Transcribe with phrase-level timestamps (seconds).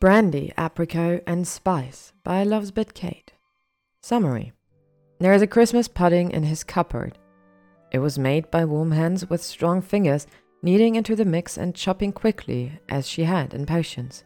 [0.00, 3.32] Brandy, Apricot, and Spice by Love's Bit Kate.
[4.00, 4.52] Summary
[5.18, 7.18] There is a Christmas pudding in his cupboard.
[7.90, 10.28] It was made by warm hands with strong fingers,
[10.62, 14.22] kneading into the mix and chopping quickly as she had in potions.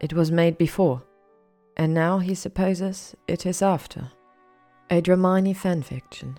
[0.00, 1.02] It was made before,
[1.78, 4.12] and now he supposes it is after.
[4.90, 6.36] A Dramione fanfiction.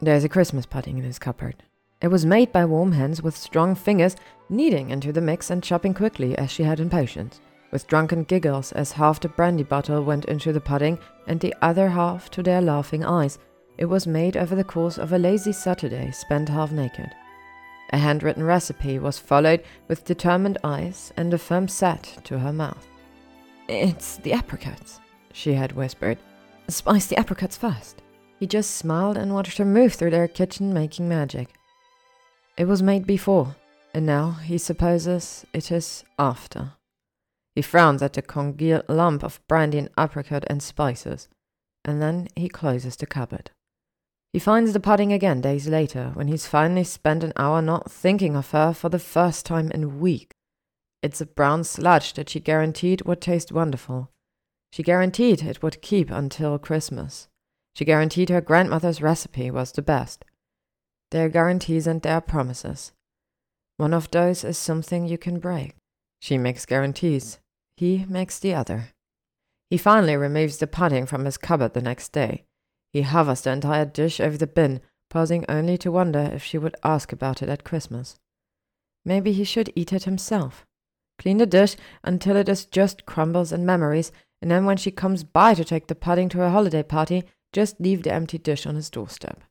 [0.00, 1.64] There is a Christmas pudding in his cupboard.
[2.00, 4.14] It was made by warm hands with strong fingers,
[4.48, 7.40] kneading into the mix and chopping quickly as she had in potions,
[7.74, 10.96] with drunken giggles as half the brandy bottle went into the pudding
[11.26, 13.40] and the other half to their laughing eyes.
[13.76, 17.10] It was made over the course of a lazy Saturday spent half naked.
[17.90, 22.86] A handwritten recipe was followed with determined eyes and a firm set to her mouth.
[23.68, 25.00] It's the apricots,
[25.32, 26.18] she had whispered.
[26.68, 28.02] Spice the apricots first.
[28.38, 31.48] He just smiled and watched her move through their kitchen making magic.
[32.56, 33.56] It was made before,
[33.92, 36.74] and now he supposes it is after.
[37.54, 41.28] He frowns at the congealed lump of brandy and apricot and spices,
[41.84, 43.50] and then he closes the cupboard.
[44.32, 48.34] He finds the pudding again days later, when he's finally spent an hour not thinking
[48.34, 50.34] of her for the first time in weeks.
[51.02, 54.10] It's a brown sludge that she guaranteed would taste wonderful.
[54.72, 57.28] She guaranteed it would keep until Christmas.
[57.76, 60.24] She guaranteed her grandmother's recipe was the best.
[61.12, 62.90] There are guarantees and there are promises.
[63.76, 65.76] One of those is something you can break.
[66.20, 67.38] She makes guarantees.
[67.76, 68.90] He makes the other.
[69.70, 72.44] He finally removes the pudding from his cupboard the next day.
[72.92, 74.80] He hovers the entire dish over the bin,
[75.10, 78.16] pausing only to wonder if she would ask about it at Christmas.
[79.04, 80.64] Maybe he should eat it himself.
[81.18, 85.24] Clean the dish until it is just crumbles and memories, and then when she comes
[85.24, 88.74] by to take the pudding to her holiday party, just leave the empty dish on
[88.74, 89.42] his doorstep.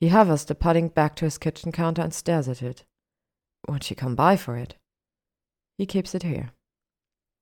[0.00, 2.84] He hovers the pudding back to his kitchen counter and stares at it.
[3.68, 4.76] Would she come by for it?
[5.76, 6.52] He keeps it here.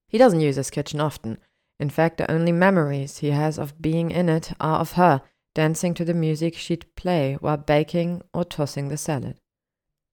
[0.09, 1.39] He doesn't use his kitchen often.
[1.79, 5.23] In fact, the only memories he has of being in it are of her
[5.55, 9.39] dancing to the music she'd play while baking or tossing the salad.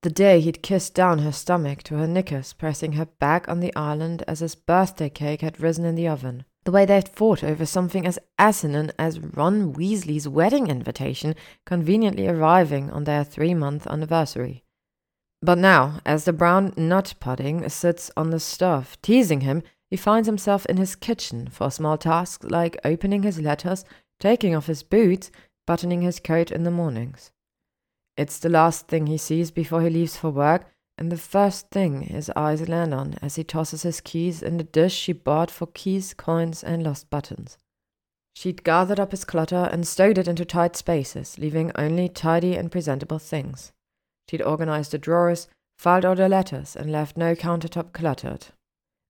[0.04, 3.76] The day he'd kissed down her stomach to her knickers, pressing her back on the
[3.76, 6.46] island as his birthday cake had risen in the oven.
[6.64, 11.36] The way they'd fought over something as asinine as Ron Weasley's wedding invitation
[11.66, 14.64] conveniently arriving on their three month anniversary.
[15.42, 20.28] But now, as the brown nut pudding sits on the stove, teasing him, he finds
[20.28, 23.86] himself in his kitchen for small tasks like opening his letters,
[24.20, 25.32] taking off his boots,
[25.68, 27.32] buttoning his coat in the mornings.
[28.18, 30.66] It's the last thing he sees before he leaves for work,
[30.98, 34.64] and the first thing his eyes land on as he tosses his keys in the
[34.64, 37.58] dish she bought for keys, coins, and lost buttons.
[38.34, 42.72] She'd gathered up his clutter and stowed it into tight spaces, leaving only tidy and
[42.72, 43.72] presentable things.
[44.30, 45.48] She'd organized the drawers,
[45.78, 48.48] filed all the letters, and left no countertop cluttered.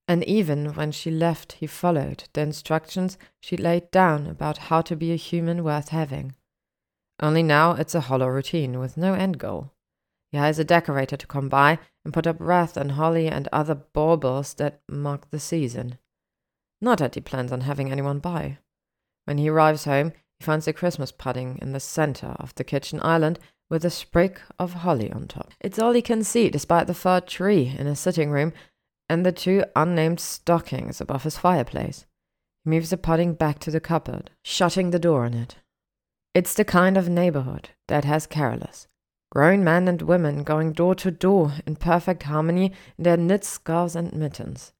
[0.08, 4.94] And even when she left, he followed the instructions she'd laid down about how to
[4.94, 6.34] be a human worth having.
[7.20, 9.72] Only now it's a hollow routine with no end goal.
[10.30, 13.74] He hires a decorator to come by and put up wreath and holly and other
[13.74, 15.98] baubles that mark the season.
[16.80, 18.58] Not that he plans on having anyone by.
[19.24, 23.00] When he arrives home, he finds a Christmas pudding in the center of the kitchen
[23.02, 23.38] island
[23.70, 25.52] with a sprig of holly on top.
[25.60, 28.52] It's all he can see despite the fir tree in his sitting room
[29.08, 32.06] and the two unnamed stockings above his fireplace.
[32.64, 35.56] He moves the pudding back to the cupboard, shutting the door on it.
[36.34, 38.86] It's the kind of neighborhood that has carolers.
[39.30, 43.96] Grown men and women going door to door in perfect harmony in their knit scarves
[43.96, 44.72] and mittens.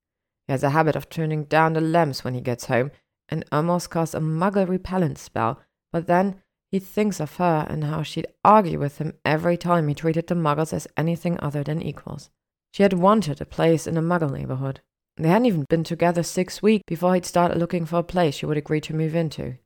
[0.47, 2.91] He has a habit of turning down the lamps when he gets home
[3.29, 5.61] and almost casts a muggle repellent spell,
[5.93, 9.95] but then he thinks of her and how she'd argue with him every time he
[9.95, 12.31] treated the muggles as anything other than equals.
[12.77, 14.83] She had wanted a place in a muggle neighborhood.
[15.17, 18.45] They hadn't even been together six weeks before he'd started looking for a place she
[18.45, 19.57] would agree to move into.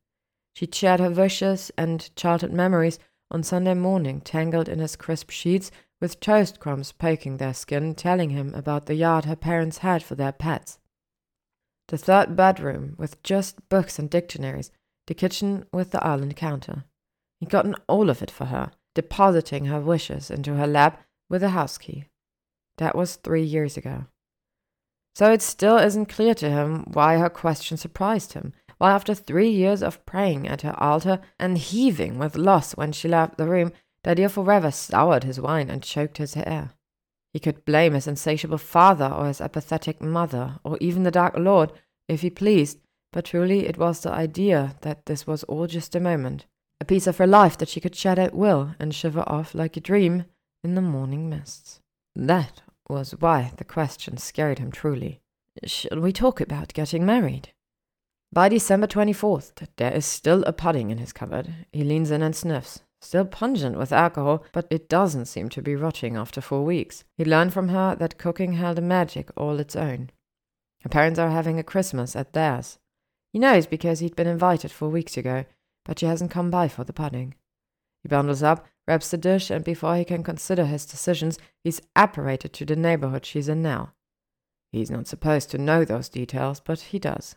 [0.55, 5.73] She'd shared her wishes and childhood memories on Sunday morning, tangled in his crisp sheets,
[6.01, 10.15] with toast crumbs poking their skin, telling him about the yard her parents had for
[10.15, 10.79] their pets.
[11.89, 14.71] The third bedroom, with just books and dictionaries,
[15.09, 16.85] the kitchen with the island counter.
[17.41, 21.49] He'd gotten all of it for her, depositing her wishes into her lap with a
[21.49, 22.05] house key.
[22.81, 24.07] That was three years ago.
[25.15, 29.51] So it still isn't clear to him why her question surprised him, why after three
[29.51, 33.73] years of praying at her altar and heaving with loss when she left the room,
[34.03, 36.71] the forever soured his wine and choked his hair.
[37.35, 41.73] He could blame his insatiable father or his apathetic mother, or even the Dark Lord,
[42.09, 42.79] if he pleased,
[43.13, 46.47] but truly it was the idea that this was all just a moment,
[46.81, 49.77] a piece of her life that she could shed at will and shiver off like
[49.77, 50.25] a dream
[50.65, 51.81] in the morning mists.
[52.17, 55.21] That was why the question scared him truly.
[55.65, 57.53] Shall we talk about getting married?
[58.33, 61.67] By December 24th, there is still a pudding in his cupboard.
[61.73, 62.81] He leans in and sniffs.
[63.01, 67.05] Still pungent with alcohol, but it doesn't seem to be rotting after four weeks.
[67.17, 70.11] He learned from her that cooking held a magic all its own.
[70.83, 72.79] Her parents are having a Christmas at theirs.
[73.33, 75.45] He knows because he'd been invited four weeks ago,
[75.85, 77.35] but she hasn't come by for the pudding.
[78.03, 82.53] He bundles up, grabs the dish, and before he can consider his decisions, he's apparated
[82.53, 83.93] to the neighborhood she's in now.
[84.73, 87.37] He's not supposed to know those details, but he does.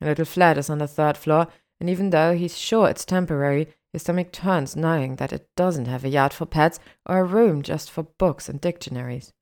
[0.00, 1.46] A little flat is on the third floor,
[1.78, 6.04] and even though he's sure it's temporary, his stomach turns knowing that it doesn't have
[6.04, 9.32] a yard for pets or a room just for books and dictionaries.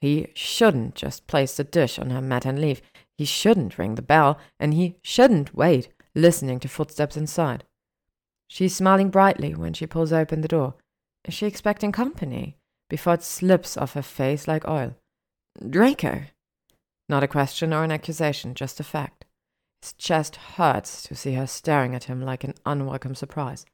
[0.00, 2.82] He shouldn't just place the dish on her mat and leave.
[3.16, 7.62] He shouldn't ring the bell, and he shouldn't wait, listening to footsteps inside.
[8.48, 10.74] She's smiling brightly when she pulls open the door.
[11.24, 12.56] Is she expecting company?
[12.88, 14.94] Before it slips off her face like oil.
[15.68, 16.24] Draco!
[17.08, 19.24] Not a question or an accusation, just a fact.
[19.82, 23.66] His chest hurts to see her staring at him like an unwelcome surprise.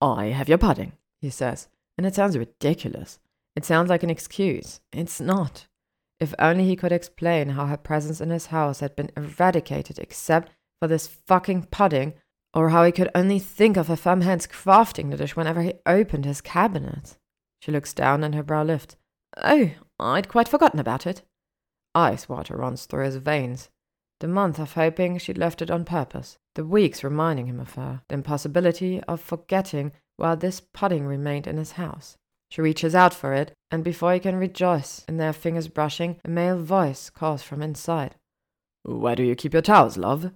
[0.00, 3.18] I have your pudding, he says, and it sounds ridiculous.
[3.56, 4.80] It sounds like an excuse.
[4.92, 5.66] It's not.
[6.20, 10.52] If only he could explain how her presence in his house had been eradicated except
[10.80, 12.14] for this fucking pudding,
[12.54, 15.74] or how he could only think of her firm hands crafting the dish whenever he
[15.84, 17.16] opened his cabinet.
[17.60, 18.96] She looks down and her brow lifts.
[19.36, 21.22] Oh, I'd quite forgotten about it.
[21.94, 23.70] Ice water runs through his veins.
[24.20, 28.02] The month of hoping she'd left it on purpose, the weeks reminding him of her,
[28.08, 32.16] the impossibility of forgetting while this pudding remained in his house.
[32.50, 36.28] She reaches out for it, and before he can rejoice in their fingers brushing, a
[36.28, 38.14] male voice calls from inside.
[38.84, 40.30] Where do you keep your towels, love?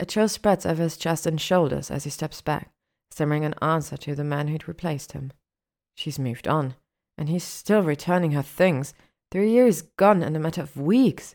[0.00, 2.72] A chill spreads over his chest and shoulders as he steps back,
[3.10, 5.32] stammering an answer to the man who'd replaced him.
[5.94, 6.74] She's moved on,
[7.16, 8.94] and he's still returning her things.
[9.30, 11.34] Three years gone in a matter of weeks.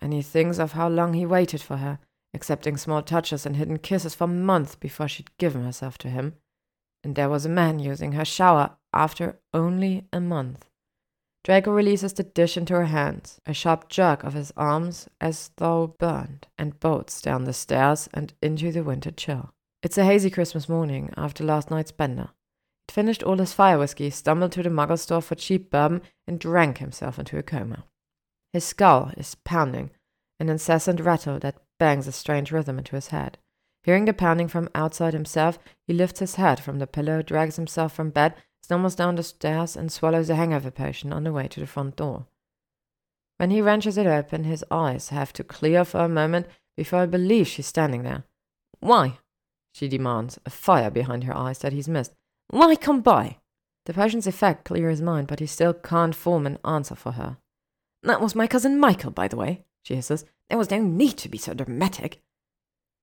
[0.00, 1.98] And he thinks of how long he waited for her,
[2.32, 6.34] accepting small touches and hidden kisses for months before she'd given herself to him
[7.02, 10.68] and there was a man using her shower after only a month.
[11.42, 15.94] Draco releases the dish into her hands, a sharp jerk of his arms as though
[15.98, 19.54] burned, and bolts down the stairs and into the winter chill.
[19.82, 22.28] It's a hazy Christmas morning after last night's bender.
[22.86, 26.38] He'd finished all his fire whiskey, stumbled to the muggle store for cheap bourbon, and
[26.38, 27.84] drank himself into a coma.
[28.52, 29.90] His skull is pounding,
[30.38, 33.38] an incessant rattle that bangs a strange rhythm into his head.
[33.82, 37.94] Hearing the pounding from outside himself, he lifts his head from the pillow, drags himself
[37.94, 38.34] from bed,
[38.70, 41.96] stumbles down the stairs, and swallows a hangover potion on the way to the front
[41.96, 42.26] door.
[43.36, 46.46] When he wrenches it open, his eyes have to clear for a moment
[46.76, 48.22] before he believes she's standing there.
[48.78, 49.18] Why?
[49.72, 52.14] she demands, a fire behind her eyes that he's missed.
[52.46, 53.38] Why come by?
[53.86, 57.38] The potion's effect clears his mind, but he still can't form an answer for her.
[58.04, 60.24] That was my cousin Michael, by the way, she hisses.
[60.48, 62.22] There was no need to be so dramatic.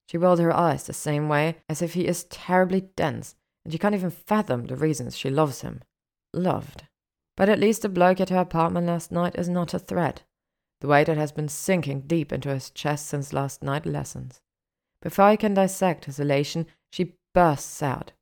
[0.08, 3.36] She rolled her eyes the same way, as if he is terribly dense,
[3.68, 5.81] and she can't even fathom the reasons she loves him.
[6.34, 6.84] Loved.
[7.36, 10.24] But at least the bloke at her apartment last night is not a threat.
[10.80, 14.40] The weight that has been sinking deep into his chest since last night lessens.
[15.02, 18.14] Before he can dissect his elation, she bursts out.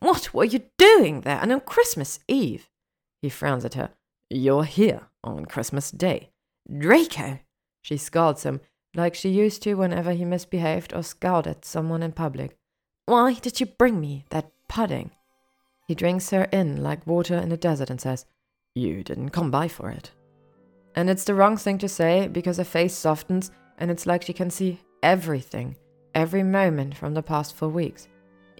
[0.00, 2.70] What were you doing there and on Christmas Eve?
[3.20, 3.90] He frowns at her.
[4.30, 6.30] You're here on Christmas Day.
[6.66, 7.40] Draco!
[7.82, 8.62] She scolds him,
[8.94, 12.56] like she used to whenever he misbehaved or scowled at someone in public.
[13.04, 15.10] Why did you bring me that pudding?
[15.86, 18.26] He drinks her in like water in a desert and says,
[18.74, 20.10] You didn't come by for it.
[20.94, 24.32] And it's the wrong thing to say because her face softens and it's like she
[24.32, 25.76] can see everything,
[26.14, 28.08] every moment from the past four weeks.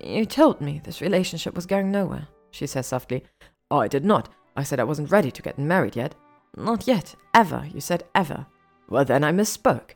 [0.03, 3.25] You told me this relationship was going nowhere, she says softly.
[3.71, 4.29] I did not.
[4.57, 6.15] I said I wasn't ready to get married yet.
[6.57, 7.15] Not yet.
[7.35, 7.69] Ever.
[7.73, 8.47] You said ever.
[8.89, 9.91] Well, then I misspoke.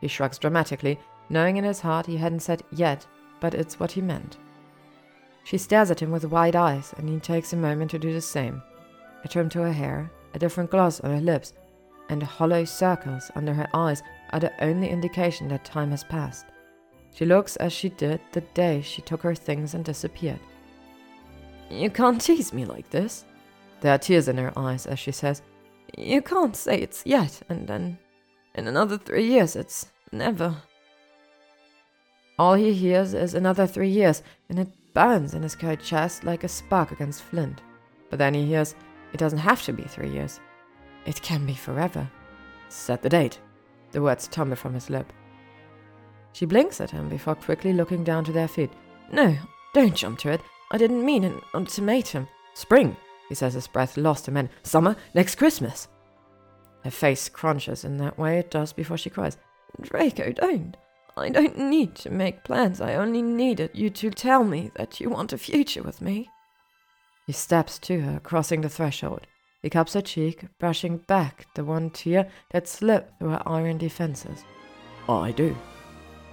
[0.00, 3.06] He shrugs dramatically, knowing in his heart he hadn't said yet,
[3.40, 4.36] but it's what he meant.
[5.44, 8.20] She stares at him with wide eyes, and he takes a moment to do the
[8.20, 8.62] same.
[9.24, 11.52] A trim to her hair, a different gloss on her lips,
[12.08, 16.46] and hollow circles under her eyes are the only indication that time has passed.
[17.14, 20.40] She looks as she did the day she took her things and disappeared.
[21.70, 23.24] You can't tease me like this.
[23.80, 25.42] There are tears in her eyes as she says,
[25.96, 27.98] You can't say it's yet, and then
[28.54, 30.56] in another three years, it's never.
[32.38, 36.44] All he hears is another three years, and it burns in his cold chest like
[36.44, 37.60] a spark against flint.
[38.10, 38.74] But then he hears
[39.12, 40.40] it doesn't have to be three years.
[41.06, 42.08] It can be forever.
[42.68, 43.40] Set the date.
[43.92, 45.12] The words tumble from his lip.
[46.32, 48.70] She blinks at him before quickly looking down to their feet.
[49.12, 49.36] No,
[49.74, 50.40] don't jump to it.
[50.70, 52.28] I didn't mean an ultimatum.
[52.54, 52.96] Spring,
[53.28, 55.88] he says, his breath lost him, and summer next Christmas.
[56.84, 59.36] Her face crunches in that way it does before she cries.
[59.80, 60.76] Draco, don't.
[61.16, 62.80] I don't need to make plans.
[62.80, 66.30] I only needed you to tell me that you want a future with me.
[67.26, 69.26] He steps to her, crossing the threshold.
[69.62, 74.44] He cups her cheek, brushing back the one tear that slipped through her iron defenses.
[75.08, 75.56] I do.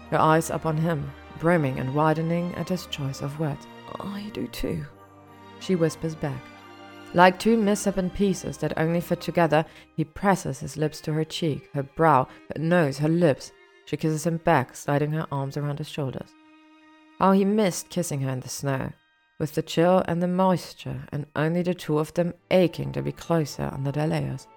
[0.10, 3.68] Her eyes upon him, brimming and widening at his choice of words.
[4.00, 4.86] I do too.
[5.60, 6.42] She whispers back.
[7.14, 11.70] Like two misshapen pieces that only fit together, he presses his lips to her cheek,
[11.74, 13.52] her brow, her nose, her lips.
[13.90, 16.30] She kisses him back, sliding her arms around his shoulders.
[17.18, 18.92] How he missed kissing her in the snow,
[19.40, 23.12] with the chill and the moisture, and only the two of them aching to be
[23.12, 24.48] closer under their layers.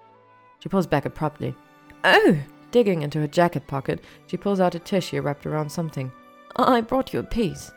[0.59, 1.55] She pulls back abruptly.
[2.03, 2.37] Oh!
[2.69, 6.11] Digging into her jacket pocket, she pulls out a tissue wrapped around something.
[6.55, 7.71] I brought you a piece.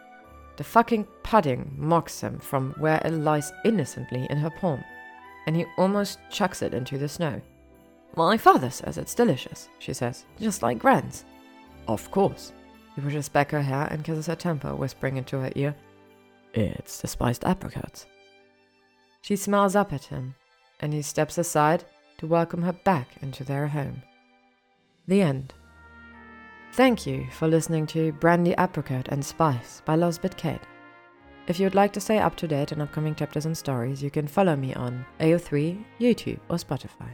[0.58, 4.84] The fucking pudding mocks him from where it lies innocently in her palm,
[5.46, 7.40] and he almost chucks it into the snow.
[8.14, 11.24] My father says it's delicious, she says, just like Gran's.
[11.88, 12.52] Of course.
[12.94, 15.74] He pushes back her hair and kisses her temple, whispering into her ear,
[16.54, 18.06] It's the spiced apricots.
[19.20, 20.34] She smiles up at him,
[20.80, 21.84] and he steps aside
[22.18, 24.02] to welcome her back into their home.
[25.06, 25.52] The end.
[26.72, 30.60] Thank you for listening to Brandy Apricot and Spice by Losbit Kate.
[31.46, 34.26] If you'd like to stay up to date on upcoming chapters and stories, you can
[34.26, 37.10] follow me on AO3, YouTube, or Spotify.